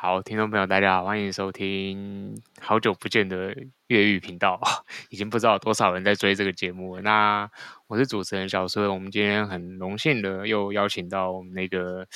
[0.00, 3.52] 好，听众朋友，大家好，欢迎收听好久不见的
[3.88, 4.60] 粤语频道。
[5.10, 7.02] 已经不知道多少人在追这个节目了。
[7.02, 7.50] 那
[7.88, 12.06] 我是主持人小孙，我们今天很荣幸的又邀请到我们那个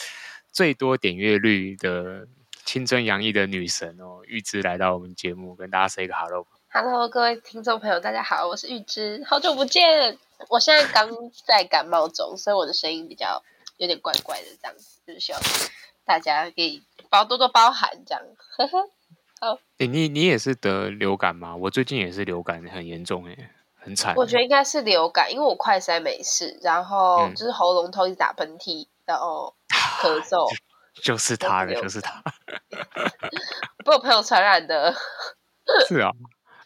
[0.53, 2.29] 最多点阅率的
[2.65, 6.47] 青春洋溢的女神哦，玉芝来到我们节目，跟大家 say 个 hello。
[6.69, 10.17] Hello，各位听众朋友，大家好，我是玉芝，好久不见。
[10.49, 11.11] 我现在刚
[11.45, 13.43] 在感冒中，所以我的声音比较
[13.77, 15.43] 有点怪怪的，这样子，就是希望
[16.05, 16.85] 大家可以。
[17.13, 18.23] 包多多包涵，这样，
[18.57, 18.91] 呵呵，
[19.39, 19.59] 好。
[19.77, 21.55] 欸、你你也是得流感吗？
[21.55, 23.37] 我最近也是流感很严重，哎，
[23.79, 24.15] 很惨。
[24.17, 29.55] 我觉得应该是流感，因为我快塞没事，然后就是喉咙痛，一直打喷嚏，然后
[30.01, 30.49] 咳嗽，
[30.95, 32.23] 就， 就是他了，就是他，
[33.85, 34.95] 被我朋友传染的。
[35.87, 36.11] 是啊，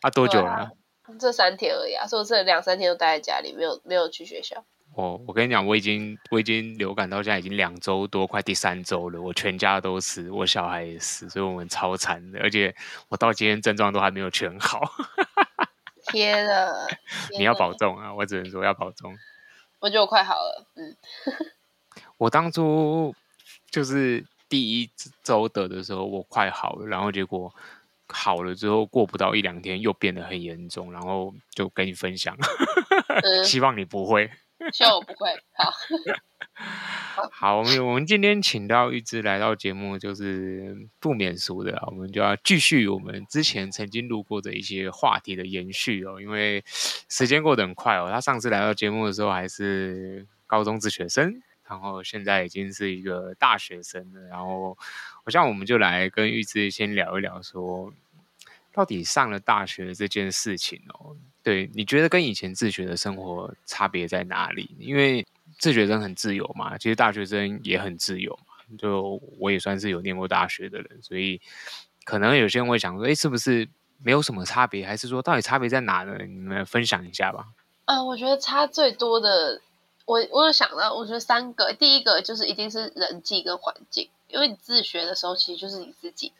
[0.03, 0.51] 啊多久了？
[0.53, 0.71] 啊、
[1.19, 4.65] 这三天而已啊，所以我这两三天都待在家里，没有没有去学校。
[4.97, 9.21] 我我跟你讲，我已经我已经流感到现在已经两周多，快第三周了。
[9.21, 12.41] 我全家都死，我小孩也死，所以我们超惨的。
[12.41, 12.75] 而且
[13.11, 14.81] 我到今天症状都还没有全好。
[16.09, 16.73] 天啊！
[17.37, 18.15] 你要保重啊！
[18.15, 19.15] 我只能说要保重。
[19.81, 20.67] 我觉得我快好了。
[20.77, 20.97] 嗯。
[22.17, 23.15] 我当初
[23.71, 24.91] 就是第一
[25.23, 27.55] 周得的时候，我快好了，然后结果
[28.09, 32.35] 好了之后过不到一两天又变得很严重，然后就跟你分享。
[33.09, 34.31] 嗯、希望你不会。
[34.73, 35.31] 笑我不会。
[35.53, 35.73] 好，
[37.31, 46.21] 好，我们我们今天请到玉芝来到节目，就是不免俗的，我们就要继续我们之前曾经录过的一些话题的延续哦。
[46.21, 54.21] 因为时间过得很快哦，他上次来到节目的时候还是高中自学生，然后现在已经是一个大学生了。
[54.29, 54.77] 然后，
[55.25, 57.93] 我想我们就来跟玉芝先聊一聊，说
[58.77, 61.17] 到底上了大学这件事情哦。
[61.43, 64.77] 对，你觉得跟以前自学的生活差别在哪里？
[64.79, 65.27] 因为
[65.59, 68.77] 自学生很自由嘛，其实大学生也很自由嘛。
[68.77, 71.41] 就我也算是有念过大学的人，所以
[72.05, 73.67] 可能有些人会想说，哎，是不是
[74.03, 74.85] 没有什么差别？
[74.85, 76.19] 还是说到底差别在哪呢？
[76.19, 77.47] 你们分享一下吧。
[77.87, 79.63] 嗯、我觉得差最多的，
[80.05, 86.33] 我我有想到，我觉得三个，第一个就是一定是人际跟环境，因为你自学的时候其实就是你自己。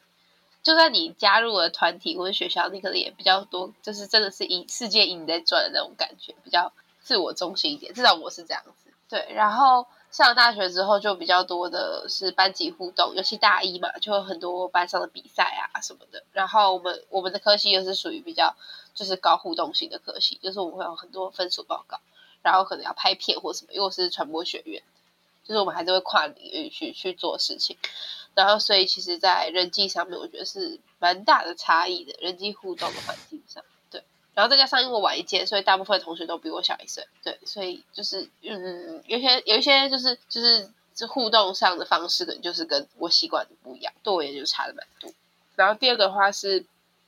[0.67, 7.95] 就算你加入了团体或者学校，你可能也比较多，就是真的是以世界以你在转的那种感觉，比较自我中心一点。
[7.95, 8.91] 至少我是这样子。
[9.09, 16.25] 对，然后上了大学之后，就比较多的是班级互动，尤其大一嘛，就有很多班上的比赛啊什么的。
[16.33, 18.57] 然后我们我们的科系又是属于比较
[18.93, 22.01] 就是高互动性的科系，就是我们会有很多分组报告，
[22.43, 24.83] 然后可能要拍片或什么，因为我是传播学院，
[25.45, 27.77] 就是我们还是会跨领域去去做事情。
[28.37, 34.05] 然后，所以其实，在人际上面，我觉得是蛮大的差异的，人际互动的环境上，对。
[34.35, 37.39] 然后再加上因为我晚一届，所以大部分同学都比我小一岁，对。
[37.47, 45.11] 所以就是，嗯，有些有一些就是就是这互动上的方式，可能就是跟我习惯的不一样，对我也就差了蛮多。
[45.55, 46.61] 然后第二个的话是，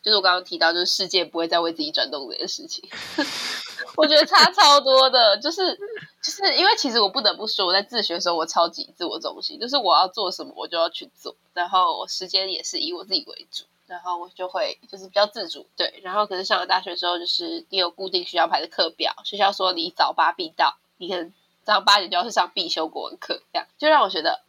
[0.02, 2.88] 就是我刚刚提到，就是世界不会再为自己转动这件事情。
[3.98, 5.74] 我觉得差超多的，就是
[6.22, 16.00] 就是因为其实我不得不说，我在自学的时候我超级自我中心，就是我要做什么我就要去做，然后我时间也是以我自己为主，然后我就会就是比较自主，对。
[16.04, 21.32] 然后可是上了大学之后，就是你有固定学校排的课表，学校说你早八必到，你可能
[21.64, 24.40] 早上八点就要去上必修国文课，这样就让我觉得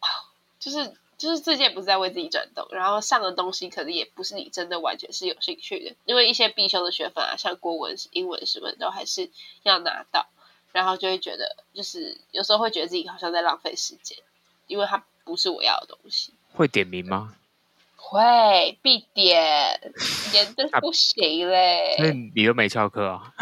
[0.59, 0.93] 就是。
[1.19, 9.29] 就是世界不是在为自己转动，然后上的东西可能也不是你真的完全是有兴趣的，因为一些必修的学分啊，像国文、英文什么都还是
[9.63, 10.27] 要拿到，
[10.71, 14.17] 然后就会觉得，就是有时候会觉得自己好像在浪费时间，
[14.67, 16.33] 因为它不是我要的东西。
[16.53, 17.35] 会点名吗？
[17.97, 19.93] 会，必点，
[20.31, 21.97] 点的 不行嘞。
[21.99, 23.33] 那、啊、你都没翘课啊？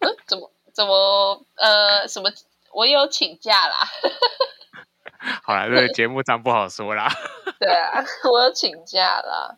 [0.00, 0.16] 嗯？
[0.24, 2.30] 怎么怎么呃什么？
[2.72, 3.80] 我有请假啦。
[5.42, 7.08] 好啦，这个节目上不好说啦。
[7.58, 9.56] 对啊，我有请假啦。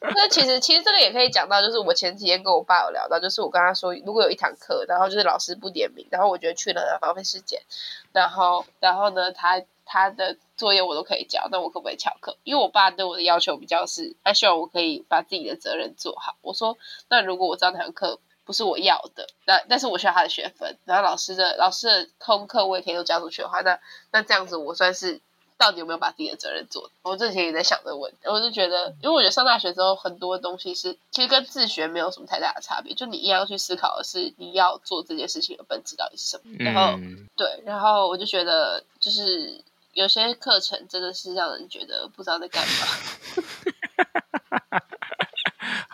[0.00, 7.60] 那其实，其实这个也可以讲到，就是我前几天跟我爸有聊到，就是我跟他说，如果有一堂课，然后就是老师不点名，然后我觉得去了很浪费时间，
[8.12, 12.36] 然后，然后呢，他他的作业我都可以交，那我可不可以翘课？
[12.44, 16.36] 因为我爸对我的要求比较是，他希望我可以把自己的责任做好。
[16.40, 16.78] 我说，
[17.08, 18.20] 那如果我知道那堂课。
[18.44, 23.78] 不是我要的，但但是我需要他的学分，然后老师的老师的功课我也可以都交出去的话，那
[24.12, 25.20] 那这样子我算是
[25.56, 26.90] 到底有没有把自己的责任做？
[27.02, 36.56] 我之前也在想这个问题，我就觉得，因为我觉得上大学之后很多东西是其实跟自学没有什么太大的差别，就你一样要去思考的是你要做这件事情的本质到底是什么。
[36.58, 39.62] 然后、嗯、对，然后我就觉得就是
[39.92, 42.72] 有些课程真的是让人觉得不知道在干嘛。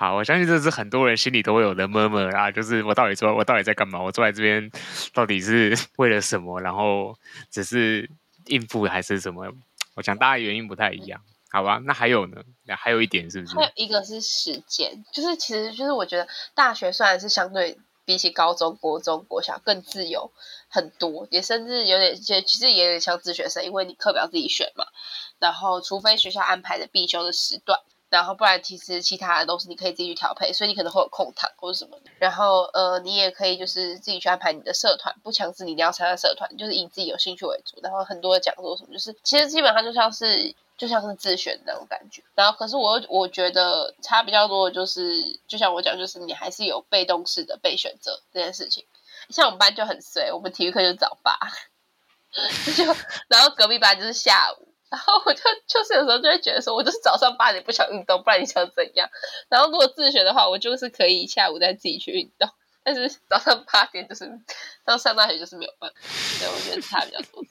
[0.00, 4.00] 好，我相信这是很多人心里都会有的 murmur 啊，就是我到底坐，我到底在干嘛？
[4.00, 4.73] 我坐在这边
[5.12, 6.58] 到底是 为了什么？
[6.62, 7.14] 然后
[7.50, 8.08] 只是
[8.47, 9.52] 应付还是什么？
[9.97, 11.20] 我想大家原因不太一样，
[11.50, 11.82] 好吧？
[11.85, 12.43] 那还有呢？
[12.64, 13.55] 那还有一点是不是？
[13.56, 17.76] 还有一个是时间，就是其实就是我觉得大学虽然是相对
[18.06, 20.32] 比起高中、国中、国小更自由
[20.70, 24.87] 很多，也甚至有点，其实也有点像自学生，因为你课表自己选嘛，
[25.38, 27.79] 然后除非学校安排的必修的时段。
[28.10, 32.10] 然后不然，其实其他的都是你可以自己去调配，所以你可能会有空堂或者什么的。
[32.18, 37.78] 然后呃，你也可以就是自己去安排你的社团，不强制你一定要参加社团，就是以自己有兴趣为主。
[37.82, 42.20] 然后很多讲座什么，就是其实基本上就像是就像是自选那种感觉。
[42.34, 48.84] 然后可是我我觉得差比较多的就是，就像我讲，就是你还是有被动式的被选择这件事情。
[49.28, 51.38] 像我们班就很衰，我们体育课就早八，
[52.76, 52.84] 就
[53.28, 54.66] 然后隔壁班就是下午。
[54.90, 59.08] 然后我就就是有时候就会觉得说，我就是早上八点不想运动，不然你想怎样？
[59.48, 62.50] 然后如果自学的话，我就是可以下午再自己去运动。
[62.82, 64.28] 但是早上八点就是，
[64.84, 65.96] 当上大学就是没有办法。
[66.02, 67.44] 所以我觉得差比较多。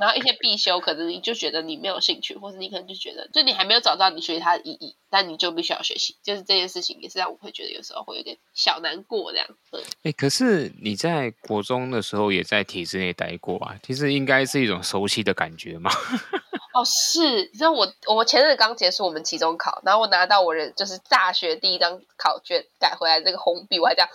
[0.00, 6.16] 然后一些必修，可能你就觉得你没有兴趣，或者你可能就觉得，就你还没有找到你学习它的意义，但你就必须要学习。
[6.22, 9.46] 就是这件事情也是让我会觉得有时候会有点小难过这样。
[10.02, 15.90] 哎、欸，可是你在国中的时候也在体制内待过啊，其实应该是一种熟悉的感觉嘛。
[16.74, 24.08] 哦，是，你知道我我前阵刚结束我们期中考，然后我拿到我人就是大学第一张考卷改回来这个红笔，我还这样，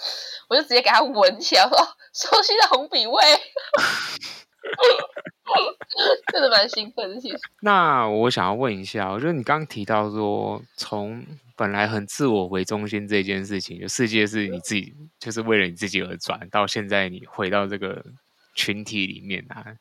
[0.49, 1.77] 我就直接给它闻起来，说
[2.13, 3.23] 熟悉的红笔味，
[6.31, 7.19] 真的蛮兴奋的。
[7.19, 11.25] 其实， 那我想要问一下，我觉得你刚刚提到说，从
[11.55, 18.05] 本来很自我为中心这件事情，就世界是你自己，就是为了你自己而转，到现在你回到这个
[18.53, 19.75] 群体里面啊，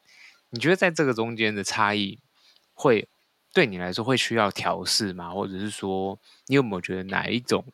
[0.51, 2.19] 你觉得在这个中间的差异？
[2.75, 3.09] 会
[3.53, 5.31] 对你来说会需要调试吗？
[5.31, 7.65] 或者是说，你有没有觉得哪一种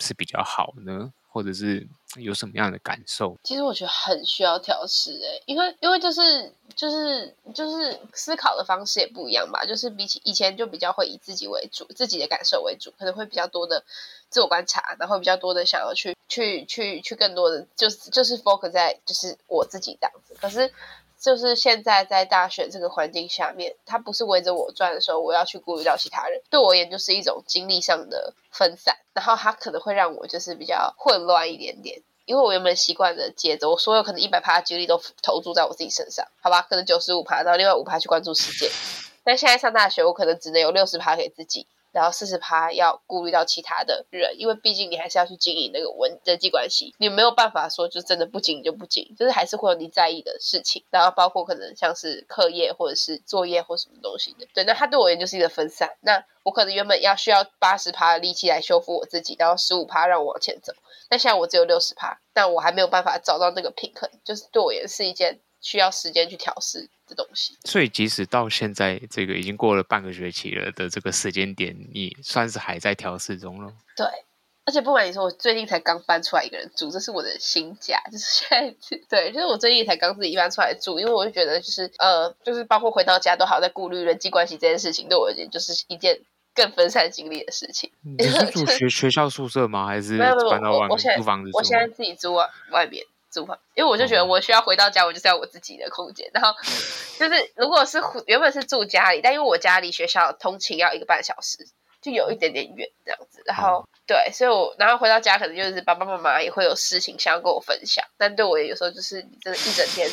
[0.00, 1.12] 是比较好呢？
[1.38, 1.86] 或者是
[2.16, 3.36] 有什么样的感受？
[3.44, 9.64] 其实我觉得很需要调试诶，因为因为就是就是就是思考的方式也不一样吧。
[9.64, 13.84] 就是比起以前就比较会以自己为主，自己的感受为主，可能会比较多的
[14.28, 20.34] 自我观察，然后比较多的想要去去去去更多的就是就是 focus 在就是我自己这样子。
[20.40, 20.72] 可是。
[21.20, 26.40] 就是现在在大学这个环境下面，它不是围着我转的时候，我要去顾虑到其他人。
[26.48, 36.62] 对我而言，就是一种精力上的分散，然后它可能会让我就是比较混乱一点点，因为我原本习惯的节奏，我所有可能一百趴的精力都投注在我自己身上，好吧？
[36.62, 38.70] 可能九十五趴，然后另外五趴去关注世界。
[39.24, 41.66] 但现在上大学，我可能只能有六十趴给自己。
[41.92, 50.84] 然后四十趴要顾虑到其他的人，因为毕竟你还是要去经营那个文人际关系，你没有办法说就真的不经营就不经营，就是还是会有你在意的事情。
[50.90, 55.96] 然后包括可能像是课业或者是作业或什么东西的，对，那它对我而言就是一个分散。
[56.00, 60.72] 那我可能原本要需要八十趴的力气来修复我自己，然后十五趴让我往前走，
[61.10, 73.72] 那现在我只有六十趴，但我还没有办法找到那个平衡，就是对我也是一件需要时间去调试的东西，所以即使到现在这个已经过了半个学期了的这个时间点，你算是还在调试中了。
[73.96, 74.06] 对，
[74.64, 78.74] 而且不瞒你说，我最近才刚搬出来一个人住，这是我的新家，就是现在
[79.10, 86.20] 对，就是我最近才刚自己搬出来住，因为我就觉得就是呃，就是包括回到家都还在顾虑人际关系这件事情，对我而言就是一件
[86.54, 87.90] 更分散精力的事情。
[88.02, 89.86] 你是住 学学校宿舍吗？
[89.86, 91.58] 还是搬到外面租房子住？
[91.58, 93.04] 我现在自己住外外面。
[93.74, 96.30] 因为我就觉得我需要回到家，我就是要我自己的空间。
[96.32, 96.52] 然后
[97.18, 101.66] 就是，如果是原本是住家里，但因为我家离学校通勤要一个半小时，
[102.00, 103.42] 就有一点点远这样子。
[103.46, 110.10] 然后对，所以我然后回到家，可能就是爸爸妈妈也会有事情想要跟我分享，但对我也有时候就是真的，一整天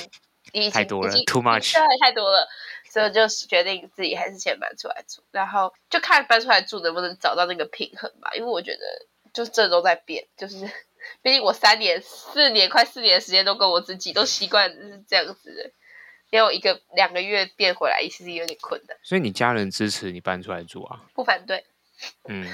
[0.52, 2.48] 已经太多了，too much，对，太多了，
[2.92, 8.32] 所以我就决定自己还是先搬出来住，然后就看搬出来住能不能找到那个平衡吧。
[8.36, 8.82] 因为我觉得，
[9.34, 10.70] 就这都在变，就是。
[11.22, 15.72] 毕竟我三年、四年、快四年的时间都跟我自己都习惯是这样子的，
[16.30, 18.98] 要一个两个月变回来，其实有点困难。
[19.04, 21.02] 所以你家人支持你搬出来住啊？
[21.14, 21.66] 不反对。
[22.28, 22.46] 嗯，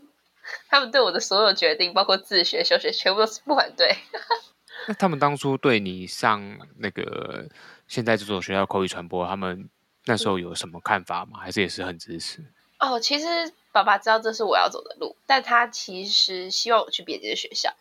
[0.68, 3.96] 他们对我的所有决定，包括自学、休学，全部都是不反对。
[4.88, 7.48] 那他们当初对你上那个
[7.88, 9.68] 现在这所学校口语传播，他们
[10.04, 11.40] 那时候有什么看法吗？
[11.40, 12.44] 还是也是很支持？
[12.78, 13.26] 哦，其实
[13.72, 17.74] 爸爸知道这是我要走的路，但他其实希望我去别的学校。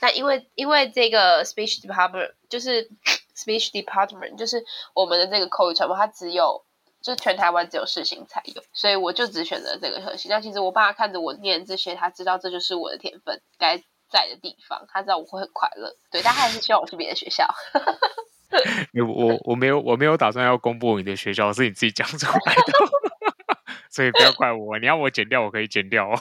[0.00, 2.88] 那因为因为这个 speech department 就是
[3.36, 6.64] speech department 就是我们的这个口语传播，它只有
[7.02, 10.30] 就全台湾只有世新才有，所以我就只选择这个核心。
[10.30, 13.78] 那其实我爸看着我念这些，他知道这就是我的天分，该
[14.10, 15.96] 在的地方，他知道我会很快乐。
[16.10, 17.46] 对，但他还是希望我去别的学校。
[19.06, 22.72] 我我没有我没有打算要公布你的学校，是你自己讲出来的，
[23.96, 24.78] 所以不要怪我。
[24.78, 26.18] 你要我剪掉，我可以剪掉 哦。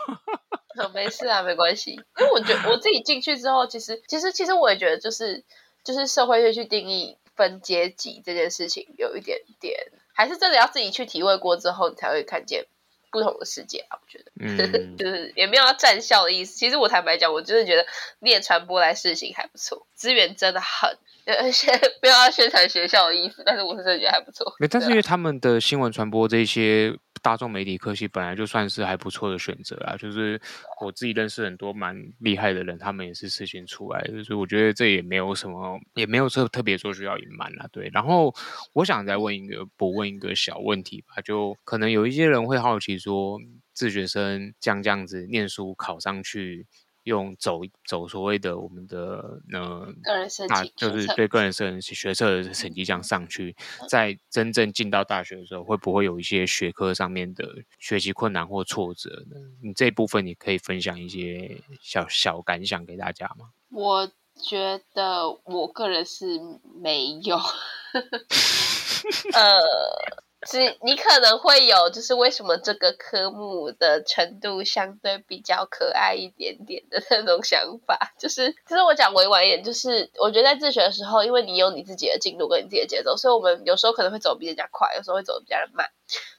[0.93, 1.91] 没事啊，没关系。
[1.91, 5.43] 因为我觉得我自己进去之后，其实其实其实我也觉得，就是
[5.83, 9.77] 就是社会会去定义分阶级这件事情，有一点点，
[10.13, 12.65] 还是真的要自己去体会过之后，你才会看见
[13.11, 13.99] 不同的世界啊。
[14.01, 16.57] 我觉得， 嗯，就是也没有要站校的意思。
[16.57, 17.85] 其实我坦白讲，我真的觉得
[18.19, 20.97] 念传播来事情还不错，资源真的很。
[21.39, 24.53] 而且不要宣传学校的意思，但是我是真的觉得还不错。
[24.69, 26.95] 但是因为他们的新闻传播这些。
[27.25, 30.39] 大众媒体科系本来就算是还不错的选择啊，就是
[30.79, 37.67] 我自己认识很多蛮厉害的人，他们也是事先出来的，所以我觉得这也没有什么，也没有特特别说需要隐瞒啦。
[37.71, 38.31] 对，然后
[38.73, 43.39] 我想再问一个，我问一个小问题吧，就可能有一些人会好奇说，
[43.73, 46.67] 自学生将这样子念书考上去。
[47.05, 53.55] 用走走所谓的我们的呃，个人申请，就是对个人申请学测的成绩这样上去，
[53.87, 57.47] 在真正进到大学的时候，会不会有一些学科上面的
[57.79, 59.37] 学习困难或挫折呢？
[59.63, 63.49] 你这一部分你可以分享一些小小感想给大家吗？
[63.69, 66.39] 我觉得我个人是
[66.81, 67.37] 没有，
[69.33, 70.24] 呃。
[70.45, 85.89] 是你可能会有，就是为什么这个科目的程度相对比较可爱一点点的那种想法，就是其实我讲委婉一点，就是我觉得在自学的时候，因为你有你自己的进度跟你自己的节奏，所以我们有时候可能会走比人家快，有时候会走得比较慢。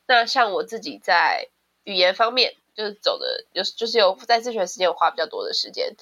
[0.06, 1.48] 那像我自己在
[1.84, 5.94] 语言方面，就是走的有就是有在自学时间有花比较多的时间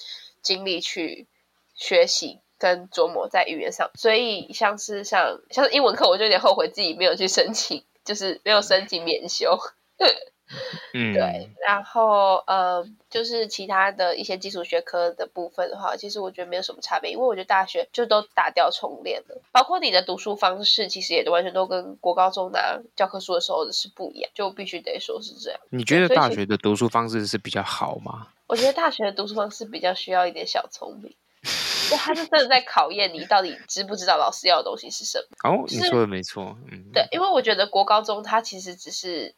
[0.42, 1.26] 精力去
[1.74, 2.40] 学习。
[2.56, 9.58] 跟琢磨在语言上，所以像是像像英文课，我就有点后悔自己没有去申请，就是没有申请免修。
[10.92, 11.50] 嗯，对。
[11.66, 25.58] 然后呃，就是其他的一些基础学科的部分的话，其实我觉得没有什么差别，因为我觉得大学就都打掉重练了，包括你的读书方式，其实也都完全都跟国高中拿教科书的时候是不一样，就必须得说是这样。
[25.70, 28.28] 你觉得大学的读书方式是比较好吗？
[28.46, 31.14] 我觉得大学的读书方式比较需要一点小聪明。
[31.90, 35.50] 就他是真的在考验你到底知不知道老师要的东西是什么。
[35.50, 39.34] 哦，你说的没错，嗯，对，因为我觉得国高中它其实只是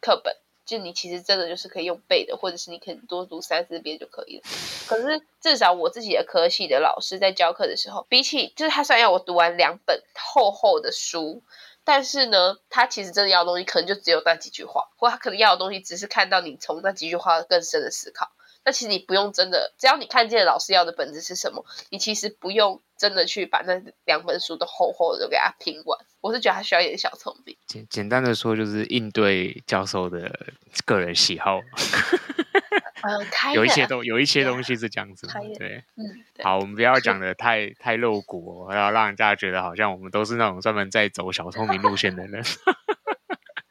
[0.00, 4.42] 课本，就你其实真的就是可以用背的，或者是你可以多读三四遍就可以了。
[4.86, 11.42] 可是至少我自己的科系的老师在教课的时候，比起就是他虽然要我读完两本厚厚的书，
[11.84, 18.30] 但是呢，他其实真的要的东西可能就只有那几句话，或他可能要的东西只是看到你从那几句话更深的思考。
[18.70, 25.98] 那其实你不用真的，只要你看见老师要的本子是什么，你其实不用真的去把那两本书都厚厚的给他拼完。
[26.20, 27.56] 我是觉得他需要一点小聪明。
[27.66, 30.52] 简简单的说，就是应对教授的
[30.84, 31.60] 个人喜好。
[33.02, 35.26] 嗯，有一些东有一些东西是这样子。
[35.58, 36.04] 对，嗯，
[36.44, 42.44] 好，我们不要讲的太太露骨哦，要让人家觉得好像我们都是那种专门在走小聪明路线的人。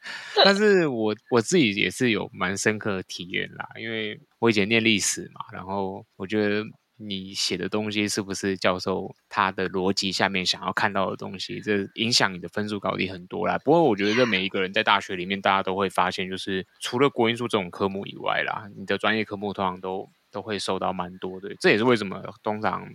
[0.44, 6.64] 但是我我自己也是有蛮深刻的体验啦，因为我以前念历史嘛，然后我觉得
[6.96, 13.58] 你写的东西是不是教授他的逻辑下面想要看到的东西，这影响你的分数高低很多啦。
[13.58, 21.54] 不过我觉得这每一个人在大学里面，大家都会发现，就是除了国英数这种科目以外啦，你的专业科目通常都都会受到蛮多的。
[21.60, 22.88] 这也是为什么通常。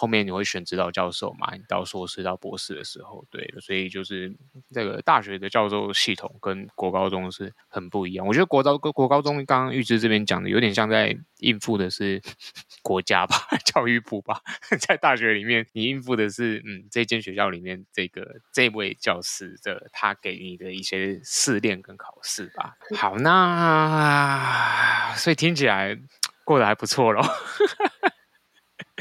[0.00, 1.52] 后面你会选指导教授嘛？
[1.52, 4.34] 你到硕士到博士的时候，对，所以就是
[4.72, 8.26] 这个大学的教授系统跟国高中是很不一样。
[8.26, 12.18] 我觉得国高国高中刚刚玉芝这边讲的有点像在应付的是
[12.80, 14.40] 国家吧， 教育部吧。
[14.88, 22.74] 在大学里面，你应付的是嗯，这间学校里面这个这位教师的他给你的一些试炼跟考试吧。
[22.96, 25.94] 好，那所以听起来
[26.42, 27.22] 过得还不错咯。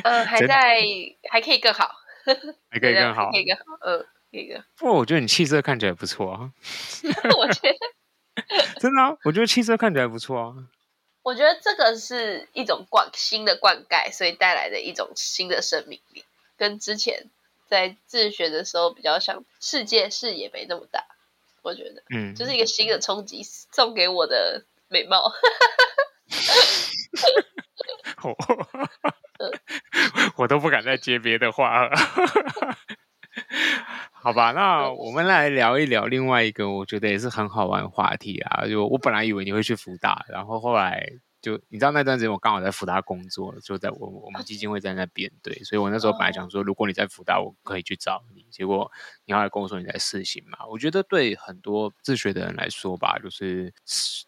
[0.03, 0.81] 嗯， 还在，
[1.29, 1.95] 还可以更好，
[2.69, 4.65] 还可以更好，可以更好，嗯，可以更好。
[4.77, 6.51] 不过我觉得你气色看起来不错啊。
[7.37, 7.77] 我觉得
[8.79, 10.55] 真的啊，我觉得气色看起来不错啊。
[11.21, 16.23] 我觉得这个是一种灌新的灌溉，所以带来的一种新的生命力，
[16.57, 17.29] 跟之前
[17.67, 21.05] 在自学的时候比较像，世界视野没那么大。
[21.61, 25.31] 我觉得，嗯，就是一个新的冲击送给我的美貌。
[30.39, 31.91] 我都不敢再接别的话了，
[34.13, 34.53] 好吧？
[34.53, 38.65] 那我们来聊一聊另外一个我觉得也是很好玩的话题啊！
[38.65, 41.05] 就我本来以为你会去福大，然后后来
[41.41, 48.45] 就你知道那段时间我刚好在福大工作，就在我我们基金会在那边，对，所以我那时候本来想说，如果你在福大，我可以去找你。
[48.51, 48.91] 结果
[49.25, 53.73] 你后来跟我说你在世新嘛，我觉得对很多自学的人来说吧，就是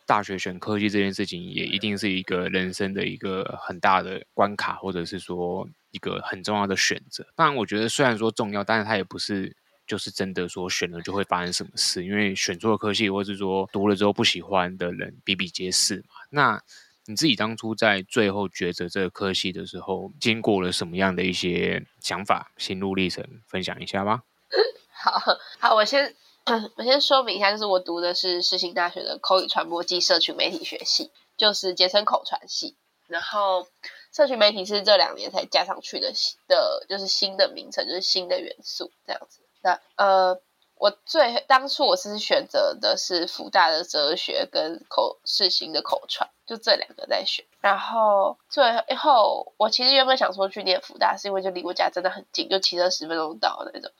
[0.05, 7.25] 大学选科技这件事情，也一定是一个人生的一个很大的关卡，或者是说一个很重要的选择。
[7.35, 9.55] 当然，我觉得虽然说重要，但是它也不是。
[9.87, 16.15] 就是真的说选了就会发生什么事，因为选错了科系，或是说读了之后不喜欢的人比比皆是嘛。
[16.29, 16.61] 那
[17.05, 24.23] 你自己当初在最后抉择这个科系的时候，经过了什么样的一些想法、心路历程，分享一下吧。
[24.93, 25.19] 好
[25.59, 26.15] 好，我先
[26.75, 32.75] 我先说明一下，就是我读的是世新大学的口语传播暨社群媒体学系，就是简称口传系。
[33.07, 33.67] 然后
[34.13, 36.13] 社群媒体是这两年才加上去的
[36.47, 39.39] 的，就是新的名称，就是新的元素这样子。
[39.61, 40.41] 那呃，
[40.81, 47.45] 我最当初我是选择的是福大的哲学跟口世新的口传，就这两个在选。
[47.59, 48.63] 然后最
[48.95, 53.91] 后我其实原本想说去念福大，是因为就离我家真的很近，就骑车十分钟到那种，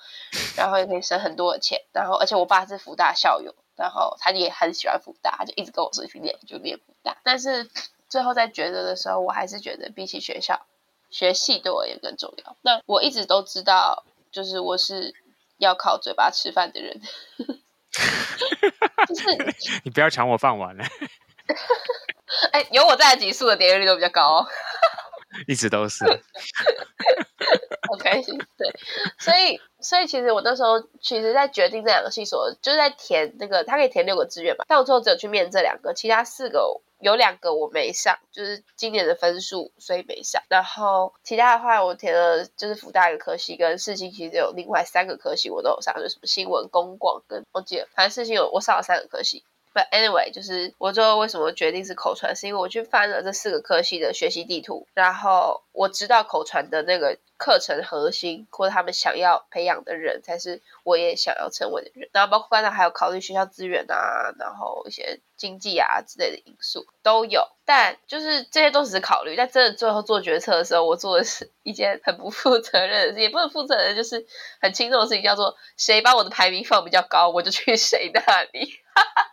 [0.58, 1.80] 然后也可以省很多的钱。
[1.94, 7.16] 然后而且我爸是福大校友，然后他也很喜欢福大，他就一直跟我说去念就念福大。
[7.22, 7.70] 但是
[8.10, 10.60] 最后在抉择的时候，我还是觉得比起学校，
[11.12, 12.56] 学系对我也更重要。
[12.64, 15.14] 那我一直都知道，就是我是。
[15.62, 17.00] 要靠嘴巴吃饭的人，
[19.08, 19.24] 就是
[19.84, 20.84] 你不要抢我饭碗了。
[22.52, 24.48] 哎，有我在的集数的点阅率都比较高，哦，
[25.48, 26.06] 一直都是。
[27.90, 28.74] 好开心，对，
[29.20, 36.82] 所以所以其实我那时候其实，在决定这两个系所，就是在填那个，他可以填六个志愿嘛，但我最后只有去面这两个，其他四个。
[37.02, 40.42] 有两个我没上，就是今年的分数，所以没上。
[40.50, 49.44] 然后其他的话，我填了就是福大一个科系，跟世新其实有另外三个科系我都有上，就是什么新闻、公广跟我记得，反正世新有我上了三个科系。
[49.74, 62.10] But anyway，就是我最后为什么决定是口传，是因为我去翻了这四个科系的学习地图，然后我知道口传的那个课程核心，或者他们想要培养的人，才是我也想要成为的人。
[62.12, 67.48] 然后包括刚才还有考虑学校资源啊，然后一些经济啊之类的因素都有。
[67.64, 74.26] 但就是这些都只是考虑，但真的最后做决策的时候，我做的是一件很不负责任，也不能负责任，就是
[74.60, 78.74] 很轻松的事情，叫做谁把我的排名放比较高，我就去谁那里。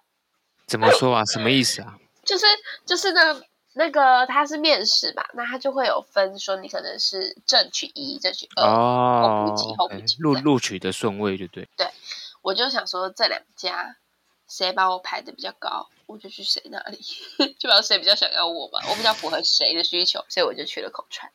[0.68, 1.24] 怎么说啊？
[1.24, 1.98] 什么意思啊？
[2.24, 2.44] 就是
[2.84, 3.42] 就是呢，
[3.74, 11.66] 那个他是面试嘛，那他就会有分，说你可能是正取一、正取二、哦，后补给、后补给录录取的顺位就对。
[11.76, 11.90] 对，
[12.42, 13.96] 我就想说这两家
[14.46, 16.98] 谁把我排的比较高，我就去谁那里，
[17.38, 21.32] 就不知道谁比较想要我嘛，我比较符合谁的需求，所以我就去了口传。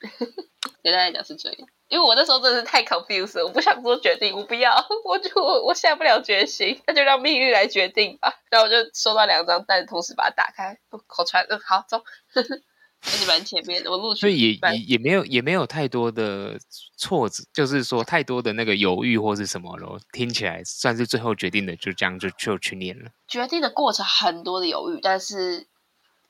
[0.82, 1.68] 简单来讲是这样。
[1.92, 4.74] 因为我那时候真的是太 confused 了，我不想做决定，我不要，
[5.04, 5.30] 我就
[5.62, 8.32] 我下不了决心，那就让命运来决定吧。
[8.50, 11.98] 然后我就收到两张单，同时把它打开，口传，嗯，好，走，
[12.32, 12.60] 呵呵，
[12.98, 14.20] 还是蛮前面的，我录取。
[14.20, 16.58] 所以也也也没有也没有太多的
[16.96, 20.00] 挫折，就是说太多的那个犹豫或是什么咯。
[20.12, 23.10] 听起来算是最后决定的，就这样就就去念了。
[23.28, 25.66] 决定的过程很多的犹豫，但是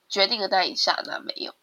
[0.09, 1.55] 决定的那一刹那没有。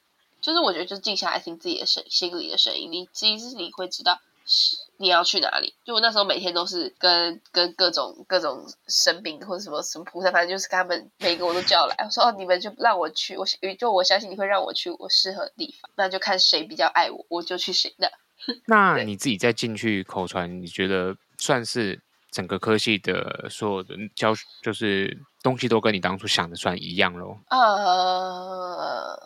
[0.42, 5.74] 就是我觉得，就静下来听自己的声，心里的声音，你其实你会知道是你要去哪里。
[5.84, 13.46] 就我那时候每天都是跟跟各种各种神明或者什么什么菩萨，反正就是跟他们每一个我都叫来，我说哦，你们就让我去，我
[13.78, 18.12] 就我相信你会让我去我适合的地方，那就看谁比较爱我，我就去谁的。
[18.66, 27.38] 那你自己再进去口传，你觉得算是整个科系的所有的教，就是东西都跟你当初想的算一样喽？
[27.50, 29.20] 呃。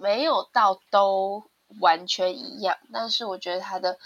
[0.00, 1.44] 没有到都
[1.80, 3.98] 完全一样，但是我觉得它的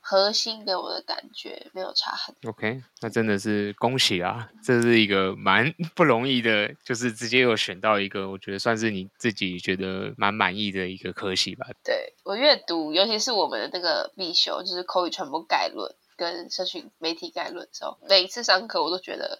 [0.00, 2.50] 核心给我的感觉没有差很多。
[2.50, 4.50] OK，那真的是恭喜啊！
[4.64, 11.66] 这是一个蛮不容易的，就是直接有选到一个，我觉得算是你自己觉得蛮满意的一个科系吧。
[11.84, 19.38] 对，我阅读，尤其是我们的那个必修，就是口语传播概论跟社群媒体概论的时候，每一次上课我都觉得，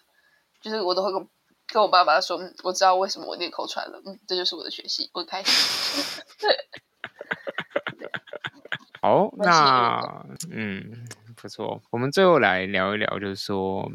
[0.61, 1.11] 就是我都会
[1.73, 1.83] 跟。
[1.83, 6.05] 我爸爸说，嗯，我知道为什么我念口传了，嗯，这就是我的学习，我很开心。
[9.01, 13.91] 好，那嗯，不错，我们最后来聊一聊，就是说，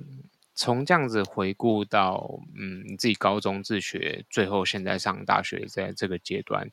[0.54, 6.70] 从这样子回顾到，嗯，你自己高中自学，最后现在上大学，在这个阶段，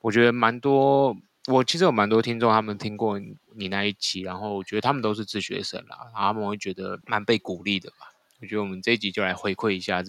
[0.00, 3.18] 我觉得蛮多，我其实有蛮多听众，他们听过
[3.54, 8.11] 你那一期，然后我觉得他们都是自学生啦，然后他们会觉得蛮被鼓励的吧。
[8.42, 10.02] 我觉得我们这一集就来回馈一下，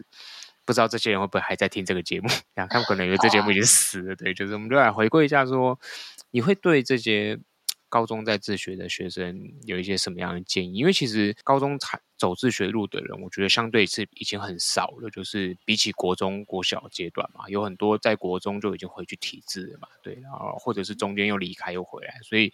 [0.65, 2.27] 不知道这些人会不会还在听这个节目？
[2.55, 4.15] 啊，他们可能以为这节目已经死了。
[4.15, 5.79] 对，就是我们就来回馈一下说，说
[6.31, 7.37] 你会对这些
[7.93, 10.77] 高中在自学的学生有一些什么样的建议？
[10.77, 15.11] 因为其实高中才走自学路的人，我觉得相对是已经很少了。
[15.11, 22.51] 就是比起国中、国小阶段嘛，有很多在国中就已经回去体制了嘛，对，然后或者是中间又离开又回来，所以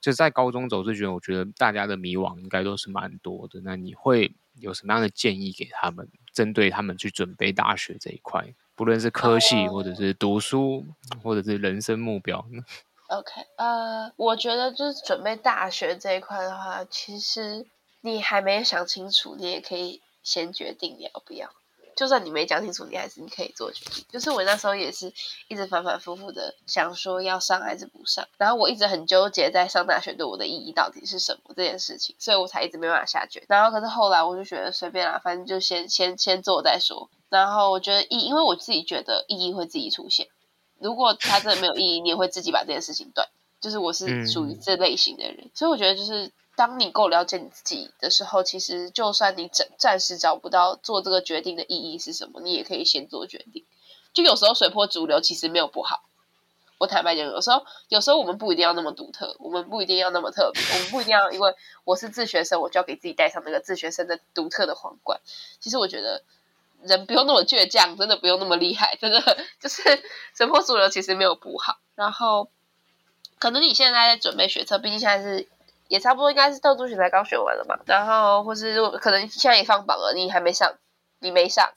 [0.00, 3.60] 就在高中走自学，我觉得大家的迷惘应该都是蛮多的。
[3.64, 10.86] 那你会有什么样的建议给他们，针对他们去准备大学这一块，不论是科系，或者是读书，
[11.24, 12.62] 或者是人生目标呢
[13.08, 17.66] ？OK，呃，我觉得就是准备大学这一块的话，其实。
[18.02, 21.50] 你还没想清楚，你也可以先决定你要不要。
[21.96, 24.04] 就算你没讲清楚，你还是你可以做决定。
[24.08, 25.12] 就是我那时候也是
[25.48, 33.46] 一直反反复复的想说要上还是不上，然后我一直很纠结在上大学对我的意义到底是什么这件事情，所以我才一直没办法下决定。
[33.48, 37.10] 然后可是后来我就觉得随便啦，反正就先先先做再说。
[37.28, 40.28] 然后我觉得意，因为我自己觉得意义会自己出现。
[40.78, 43.28] 如果它真的没有意义，你也会自己把这件事情断。
[43.60, 46.32] 就是我是属于这类型的人，嗯、所以我觉得就是。
[46.56, 53.62] 当你够了解你自己的时候，其实就算你暂暂时找不到做这个决定的意义是什么，你也可以先做决定。
[54.14, 56.04] 就有时候随波逐流其实没有不好。
[56.78, 65.20] 我坦白讲，有时候有时候我们不一定要那么独特，我们不一定要那么特别，我们不一定要因为我是自学生，我就要给自己戴上那个自学生的独特的皇冠。
[65.60, 66.22] 其实我觉得
[66.82, 69.20] 人不用那么倔强，真的不用那么厉害，真的
[69.60, 69.82] 就是
[70.34, 71.78] 随波逐流其实没有不好。
[71.94, 72.50] 然后
[73.38, 75.48] 可能你现在在准备学车，毕竟现在是。
[75.88, 80.74] 也差不多应该是特助学才刚学完了嘛，然后或是可能现在也放榜了，你还没上，
[81.20, 81.74] 你没上，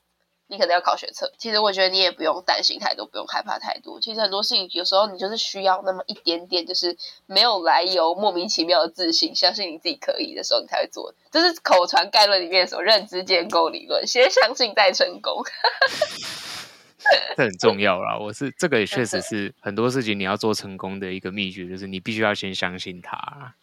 [0.51, 1.31] 你可能要考学测。
[1.37, 4.01] 其实我觉得你也不用担心太多，不用害怕太多。
[4.01, 11.13] 其实很多事情有时候你就是需要那么一点点，就是没有来由、莫名其妙的自信，相信你自己可以的时候，你才会做。
[11.31, 15.43] 这是口传概论里面所认知建构理论，先相信再成功。
[17.37, 23.53] 这很重要啦，我是这个也确实是很多事情你要做成功的一个秘诀，就是你必须要先相信它。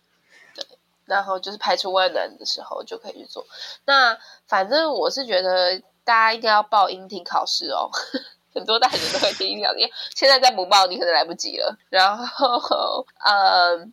[1.04, 3.46] 然后就是排除万难的时候就可以去做。
[3.84, 4.18] 那
[4.48, 7.90] 反正我是觉得大家应该要报英听考试哦，
[8.54, 9.78] 很多大学都会听英听考试。
[10.14, 11.76] 现在再不报，你可能来不及了。
[11.90, 13.86] 然后，呃，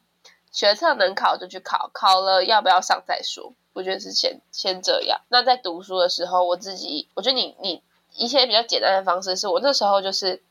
[0.51, 3.51] 学测能考就去考，考了要不要上再说。
[3.73, 5.21] 我觉得是先先这样。
[5.29, 7.81] 那在读书的时候，我自己我觉得你你
[8.15, 10.43] 一些比较简单的方式是，我那时候就是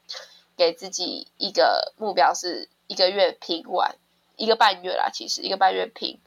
[0.56, 3.94] 给自己一个目标，是一个月拼完
[4.34, 6.18] 一个半月啦，其实一个半月拼。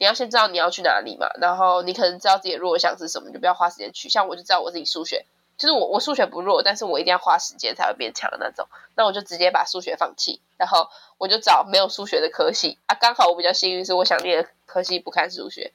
[0.00, 4.08] 你要先知道你要去哪里嘛，然后你可能知道自己弱项是什么，就不要花时间去。
[4.08, 5.26] 像我就知道我自己数学，
[5.58, 8.66] 其实我我数学不弱，但是我一定要花时间才会变强的那种。
[8.94, 12.96] 那我就直接把数学放弃，然后我就找没有数学的科系啊。
[12.98, 15.70] 刚好我比较幸运，是我想念的科系不看数学，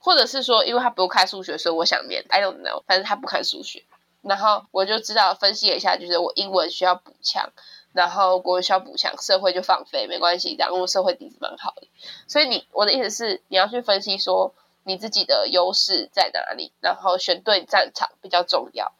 [0.00, 2.24] 或者是说因为他不看数学，所以我想念。
[2.30, 3.84] I don't know，反正他不看数学，
[4.22, 7.52] 然后我就知道分析了一下，就是我英文需要补强。
[7.94, 11.86] 然后国文需要补强，社会就放飞，没关系，然后社会底子蛮好的。
[12.26, 14.52] 所以你我的意思是，你要去分析说
[14.82, 18.92] 你自己的优势在哪里，然后选对战场比较重要。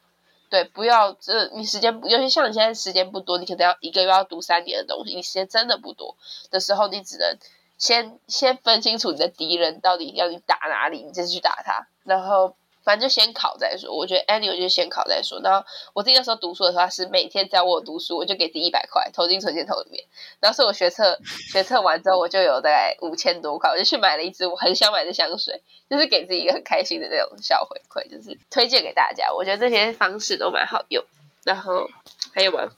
[0.49, 6.15] 对，不要这你时间，尤其像你现在时间不多，你可能要一个月要读三年的东西，你时间真的不多
[6.49, 7.37] 的时候，你只能
[7.77, 12.55] 先先分清楚你的敌人到底要你打哪里，你再去打他，然后。
[12.85, 15.41] 反正就先考再说，我觉得 anyway 就先考再说。
[15.41, 20.05] 然后我自己那时候读书的时候，是每天只要我读书，我就给自己一百块投进存钱筒里面。
[20.39, 21.19] 然后是我学测
[21.51, 29.33] 学测完之后，我就有大概五千多块，我就去买了一支我很想买的香水，就是给自己一个很开心的那种小回馈，就是推荐给大家。
[29.33, 31.03] 我觉得这些方式都蛮好用。
[31.43, 31.89] 然后
[32.33, 32.69] 还有吗？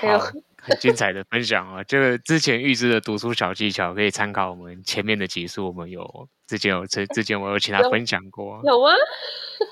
[0.00, 0.18] 还有。
[0.62, 1.82] 很精彩的分享啊！
[1.82, 8.92] 这个之前预知的读书小技巧可以参考我们前面的集数，我们有之前有之之前我有请他分享过，有吗？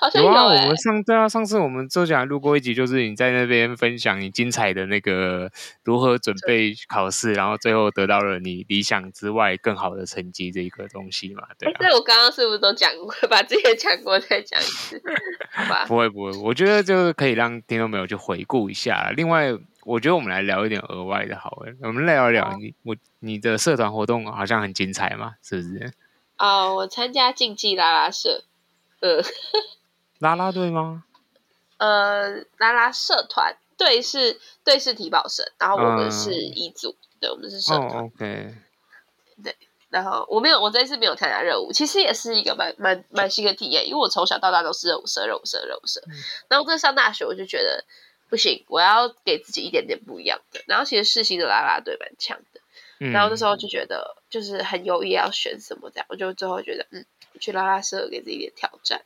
[0.01, 0.45] 好像有、啊！
[0.45, 5.49] 我们上对啊，上次我们周讲录过一集，就是你在那边分享你精彩的那个
[5.85, 11.43] 如何准备考试，然后最后得到了你理想之外更好的成绩这一个东西嘛？
[11.57, 11.77] 对啊。
[11.81, 13.15] 那我刚刚是不是都讲过？
[13.31, 15.01] 把这些讲过再讲一次，
[15.53, 15.85] 好吧？
[15.87, 19.13] 不会不会，我觉得就是可以让听众朋友去回顾一下。
[19.17, 19.57] 另外。
[19.91, 25.93] 我觉得我们来聊一点额外的好了，我们来聊一聊你我你的社团活动好像很精彩嘛，是不是？
[26.39, 28.45] 哦，我参加竞技啦啦社，
[29.01, 29.21] 呃，
[30.21, 31.03] 啦啦队吗？
[31.79, 37.89] 呃，啦啦社团队是队是体保生，然后我们是一组，嗯、对，我们是社团。
[37.89, 38.55] 哦，OK。
[39.43, 39.57] 对，
[39.89, 46.15] 然后我没有，我这次没有参加任务，其实也是一个蛮蛮蛮新的体验，因为我从小到大都是热舞社、热舞社、热舞社，嗯、
[46.49, 47.85] 然后这上大学我就觉得。
[48.31, 50.63] 不行，我要给自己一点点不一样的。
[50.67, 52.61] 然后其实世新的啦啦队蛮强的，
[53.01, 57.05] 嗯、然后那时候就觉得就是很犹豫要选什么这样，我就最后觉得嗯，
[57.41, 59.03] 去拉拉社给自己一点挑战，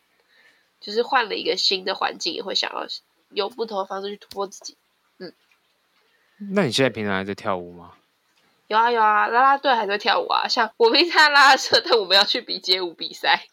[0.81, 2.87] 就是换了一个新的环境，也会想要
[3.31, 4.77] 用不同的方式去突破自己。
[5.19, 5.33] 嗯，
[6.53, 7.95] 那你现在平常还在跳舞吗？
[8.67, 13.47] 有啊有啊，啦啦队还在跳舞啊，像我们参加啦啦社，但我们要去比街舞比赛。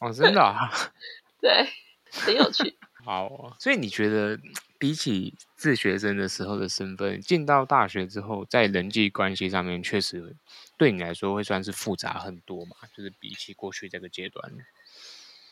[0.00, 0.70] 哦，真的啊？
[1.40, 1.68] 对，
[2.10, 2.76] 很有趣。
[3.06, 4.38] 好，所以你觉得
[4.78, 10.36] 比起自学生的时候的身份，进到大学之后，在人际关系上面，确实
[10.76, 12.76] 对你来说会算是复杂很多嘛？
[12.96, 14.52] 就是比起过去这个阶段。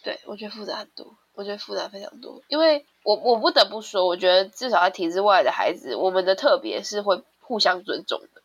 [0.05, 8.43] 对，我觉得复杂很多，我觉得复杂非常多，因为我我不得不说，我觉得至少在体制外的孩子，我们的特别是会互相尊重的。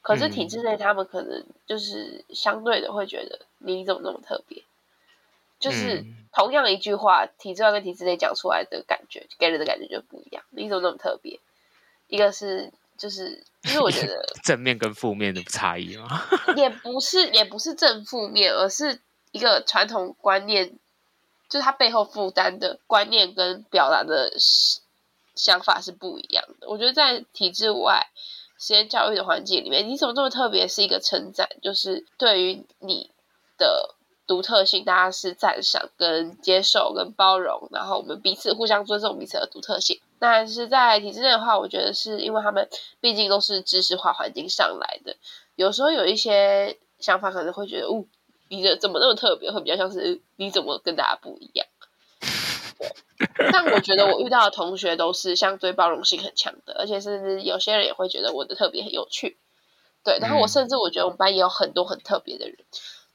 [0.00, 4.64] 可是体制内，他们可能就是相对的会觉得你怎么那么特别？
[5.62, 10.42] 就是同样一句话，体制外跟体制内讲出来的感觉，给人的感觉就不一样。
[10.50, 11.40] 你怎么那么特别？
[12.08, 16.24] 一个是就是，因为我觉得 正面跟负面的差异吗，
[16.56, 20.78] 也不是也不是正负面，而是一个传统观念，
[21.48, 24.32] 就是它背后负担的观念跟表达的
[25.34, 26.68] 想法是不一样的。
[26.68, 28.08] 我觉得在体制外。
[28.64, 30.68] 实验教育的环境里面，你怎么这么特别？
[30.68, 33.10] 是一个称赞，就是对于你
[33.58, 40.00] 的独特性，大家是赞赏、跟接受、跟包容，然后我们彼此互相尊重彼此的独特性。
[40.18, 42.68] 但是在体制内的话，我觉得是因为他们
[43.00, 45.16] 毕竟都是知识化环境上来的，
[45.56, 48.04] 有时候有一些想法可能会觉得，哦，
[48.48, 49.50] 你的怎么那么特别？
[49.50, 51.66] 会比较像是你怎么跟大家不一样？
[53.52, 59.36] 但我觉得我遇到的同学都是相对包容性很强的，而且甚至有些人也会觉得我的特别很有趣。
[60.04, 62.56] 对，然后我甚至我觉得我们班也有很多很特别的人，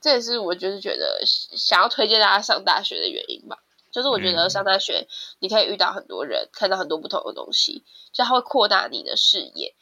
[0.07, 3.57] 这也是我就是觉得想要推荐大家上大学的原因吧。
[3.91, 5.05] 就是我觉得上大学
[5.39, 9.75] 你可以遇到很多人，看到很多不同的东西，就它会扩大你的视野。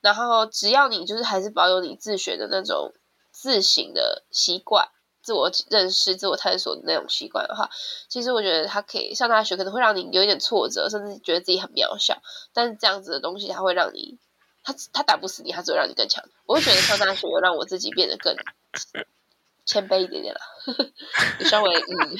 [0.00, 2.92] 然后只要你就是还是保有你自学的那种
[3.32, 4.88] 自省的习惯。
[5.20, 7.70] 自我认识、自我探索的那种习惯的话，
[8.08, 12.22] 其实我觉得他可以上大学，可能会让你有一点挫折，甚至觉得自己很渺小。
[12.52, 14.18] 但是这样子的东西，它会让你，
[14.62, 16.24] 他他打不死你，他只会让你更强。
[16.44, 18.36] 我会觉得上大学有让我自己变得更
[19.64, 20.40] 谦卑一点点了，
[21.44, 22.16] 稍微嗯，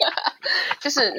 [0.80, 1.14] 就是嗯，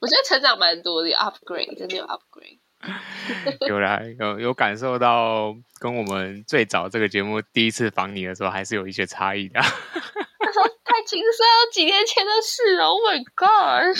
[0.00, 2.58] 我觉得成长蛮多的，upgrade，真的有 upgrade。
[3.68, 9.60] 有啦，有有感受到跟我们最早这个节目第一次访你的时候，还是有一些差异的。
[10.40, 12.88] 那时候太轻松，几年前的事哦。
[12.88, 13.96] Oh my god！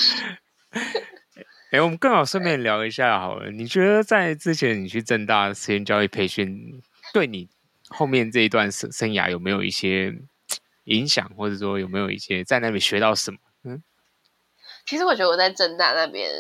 [1.71, 3.51] 哎、欸，我们更好顺便聊一下好了。
[3.53, 6.83] 你觉得在之前你去正大实验教育培训，
[7.15, 7.49] 对你
[7.89, 10.13] 后面这一段生生涯有没有一些
[10.85, 13.39] 影响，或者说有没有一些在那边学到什么？
[13.65, 13.83] 嗯，
[14.87, 16.31] 其实我觉得我在政大那边。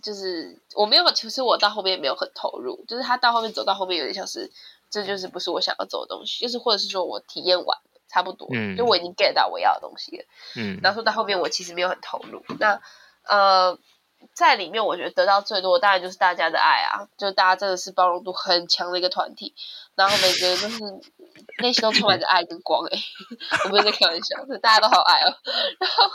[0.00, 2.84] 就是我没有，其实我到后面也没有很投入。
[2.86, 4.48] 就是他到后面走到后面有点像是，
[4.88, 6.40] 这就是不是我想要走的东西。
[6.40, 10.78] 就是或者是说我体验完了差不多，嗯，就我已经 get 到我要的东西了，嗯。
[10.84, 12.44] 然后说到后面我其实没有很投入。
[12.60, 12.80] 那
[13.24, 13.76] 呃，
[14.34, 19.54] 在里面我觉得得到最多当然就是大家的爱啊，就大家真的是包容度很强的一个团体。
[19.94, 20.82] 然后每个人都是
[21.60, 23.02] 内心都充满着爱跟光诶、欸，
[23.64, 25.34] 我不是在开玩笑，是大家都好爱哦。
[25.80, 26.10] 然后。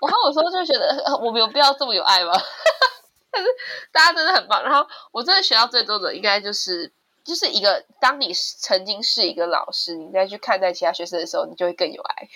[0.00, 2.32] 然后我说就觉得我们有必要这么有爱吗？
[3.30, 3.48] 但是
[3.92, 4.60] 大家真的很棒。
[4.64, 6.92] 然后我真的学到最多的应该就是
[7.24, 12.28] 就是一个，当你曾经是一个老师，你再去看待其他学生的时候，你就会更有爱。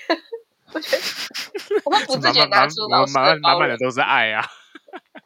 [0.75, 1.03] 我觉得
[1.87, 4.45] 我会不自觉拿出老师的满满的都是爱啊。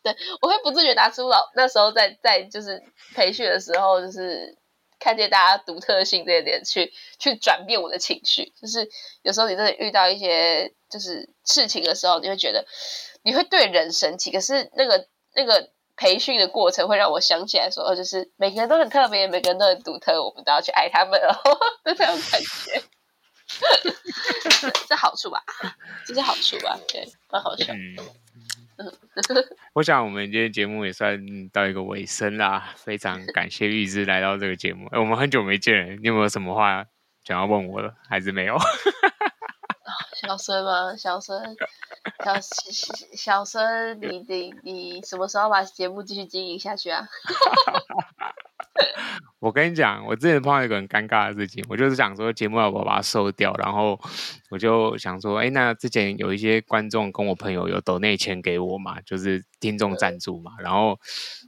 [0.02, 2.80] 对，我会不自觉拿出老那时候在在就是
[3.14, 4.56] 培训的时候就是。
[5.00, 8.90] 看见大家独特性这一点，去去转变我的情绪，就是
[9.22, 12.66] 有时候你真的遇到一些就是事情的时候，你会觉得
[13.22, 15.06] 你会对人生气，可是那个
[15.36, 21.32] 那个培训的过程会让我想起来说，就是每个人都很特别，每个人都很独特，我们都要去爱他们哦，
[21.86, 22.82] 就这种感觉，
[24.88, 25.42] 这好处吧，
[26.06, 27.72] 这是好处吧，对，蛮好笑。
[27.74, 27.96] 嗯
[29.74, 34.86] 我想我们今天节目也算到一个尾声啦，非常感谢玉芝来到这个节目。
[34.92, 36.86] 哎我们很久没见了，你有没有什么话
[37.24, 37.92] 想要问我的？
[38.08, 38.56] 还是没有？
[40.20, 40.94] 小孙吗？
[40.96, 41.56] 小孙，
[42.24, 42.40] 小
[43.14, 47.06] 小孙，你你你什么时候把节目继续经营下去啊？
[49.40, 53.98] 我跟你讲，我之前碰到一个很尴尬的事情，我就是想说节目要不要把它收掉，然后
[54.50, 60.98] 我就想说，哎，那之前有一些观众跟我朋友有抖内钱给我嘛，就是听众赞助嘛，然后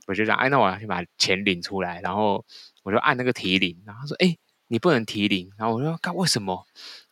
[0.06, 2.44] 我就想，哎，那我要先把钱领出来，然后
[2.82, 4.36] 我就按那个提领，然后他说，哎，
[4.68, 6.66] 你不能提领，然后我说，干为什么？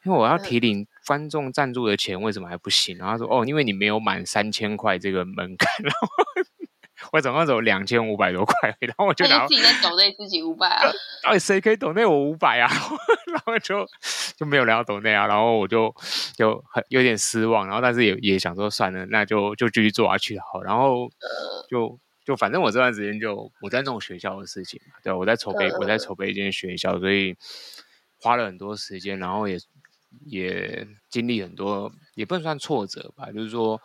[0.05, 2.97] 因为我要提领观众赞助的钱，为什么还不行？
[2.99, 6.09] 然后他说，哦，因为你没有满三千块这个门槛，然后。
[7.13, 10.91] 我总共走两千五百多块，然后我就拿自己在抖内自己五百啊！
[11.23, 12.69] 到底谁可以抖内我五百啊？
[13.33, 13.87] 然后就
[14.37, 15.95] 就没有聊抖内啊，然后我就
[16.37, 21.09] 就很有点失望，然后但是也也想说算了，那就就继续做下去好，然后
[21.71, 27.37] 就就反正我这段时间就我在弄学校的事情，对，我在筹备，我在筹备一间学校，所以
[28.21, 29.57] 花了很多时间，然后也
[30.27, 33.81] 也经历很多，也不能算挫折吧，就是说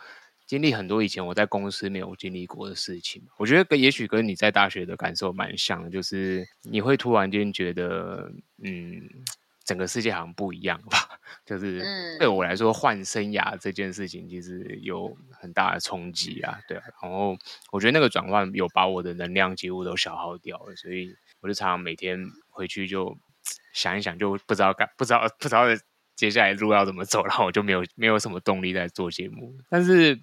[0.46, 3.22] 经历很多以前我在公司没有经历过的事情。
[3.38, 8.32] 我觉得跟也许跟你在大学的感受蛮像的，就是你会突然间觉得，
[8.64, 9.02] 嗯。
[9.66, 10.98] 整个世界好像不一样吧，
[11.48, 11.82] 就是
[12.20, 17.34] 对我来说换生涯这件事情其实有很大的冲击啊，对啊，然后
[17.72, 23.18] 我觉得那个转换有把我的能量几乎都消耗掉了，所以我就常常每天回去就
[23.72, 25.64] 想一想，就不知道该不知道不知道
[26.16, 30.20] 接下来路要怎么走，然后我就没有没有什么动力在做节目，但是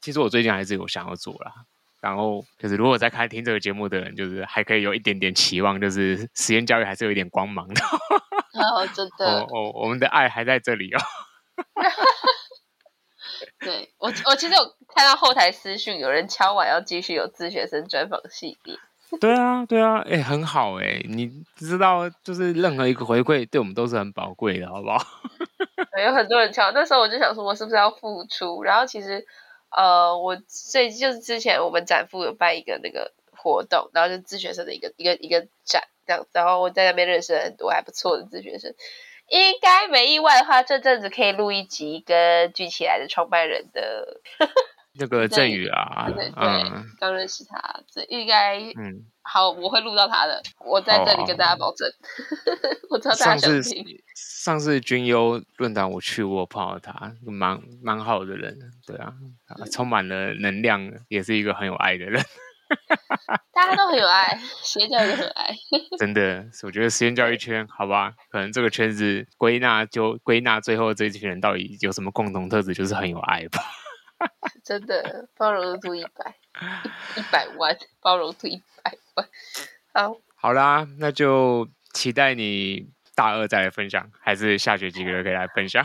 [0.00, 1.52] 其实我最近还是有想要做啦。
[2.00, 7.82] 然后就是，如果在看听这个节目的人，就是还可以有一点点期望，就是实验教育还是有一点光芒的。
[7.82, 9.24] 哦， 真的。
[9.24, 11.00] 哦哦，我们的爱还在这里哦。
[13.58, 14.60] 对我，我其实有
[14.94, 18.76] 看到后台私讯，有人敲碗要继续有自学生专访系列。
[19.20, 24.98] 对啊，对啊，哎，很好哎，你知道，就是任何一个回馈对我们都是很宝贵的，好不好？
[26.04, 28.62] 有很多人敲，那时候我就想说，我是不是要付出？
[28.62, 29.24] 然后其实。
[29.76, 38.72] 呃，我最就是之前我们展副有办一个那个活动，然后就自学生的一个一个一个展这样，然后我在那边认识了很多还不错的自学生，
[39.30, 44.20] 应该没意外的话，这阵子可以录一集跟聚起来的创办人的
[44.98, 46.32] 那个振宇啊，对，对，
[46.98, 49.06] 刚认识他，这应该嗯。
[49.26, 50.42] 好，我会录到他的。
[50.66, 53.62] 我在这里跟大家保证，哦、我知道大家想听。
[53.62, 53.74] 上次
[54.14, 58.54] 上次军优论坛我去过，碰到他，蛮蛮好的人，
[58.86, 59.14] 对啊，
[59.72, 62.22] 充满了能量，也是一个很有爱的人。
[63.54, 65.54] 大家都很有爱，实验教育很爱。
[65.98, 73.58] 真的，我觉得实验教育圈，好吧，可能这个圈子归纳就归纳，最后这群人到底有什么共同特质，就是很有爱吧。
[74.64, 76.36] 真的，包容度一百，
[77.16, 79.28] 一百万，包容度一百万。
[79.92, 85.84] 好，好啦，那就期待你大二再来分享，还是下学期可以来分享？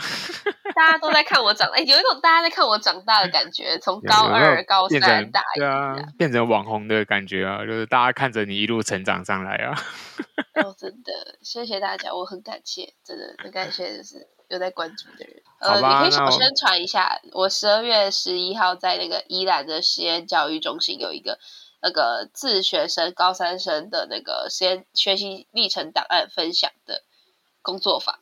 [0.79, 9.75] 大家都在看我长，哎、欸， 有一种大家在看我长大的感觉， 从高二、高三、大一，对啊，变成网红的感觉啊，就是大家看着你一路成长上来啊。
[10.63, 15.43] 哦，真的，谢谢大家，我很感谢，真的很感谢，就是有在关注的人。
[15.59, 21.37] 呃，你可以小宣传一下，我十二月十一号在那个宜兰的实验教育中心有一个。
[21.81, 27.03] 那个自学生高三生的那个实验学习历程档案分享的
[27.61, 28.19] 工作坊，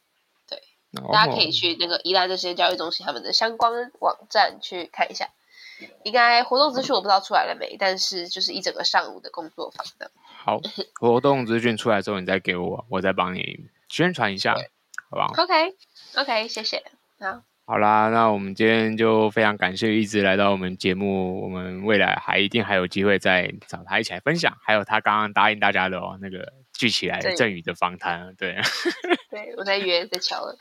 [1.12, 5.30] 大家可以去那个宜兰的实验教育中心他们的相关网站去看一下。
[6.04, 10.10] 应该活动资讯我不知道出来了没，但是就是一整个上午的工作坊的。
[10.26, 10.60] 好，
[11.00, 14.56] 活动资讯出来之后你再给我，我再帮你宣传一下，
[15.12, 15.76] 好不好？OK
[16.16, 16.84] OK，谢谢，
[17.20, 17.44] 好。
[17.66, 28.56] 好啦，那我们今天就非常感谢一直来到我们节目，我们未来还一定还有机会再找他一起来分享，还有他刚刚答应大家的哦，那个聚起来振宇的访谈，对，
[29.30, 30.56] 对我在约在敲了，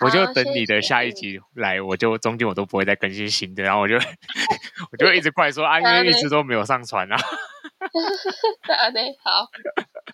[0.00, 3.96] 我就等你的下一集来，我就中间我都不会再更新新的，然后我就
[4.90, 9.48] 我就一直怪说啊，因为一直都没有上传啊，啊对，好。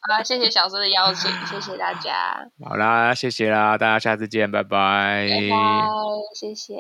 [0.08, 2.46] 好，谢谢小叔的邀请，谢谢大家。
[2.64, 5.26] 好啦，谢谢啦，大家下次见，拜拜。
[5.28, 5.56] 拜拜，
[6.34, 6.76] 谢谢。